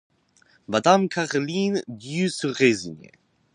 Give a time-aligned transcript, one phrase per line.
[0.67, 3.11] Madame Caroline dut se résigner.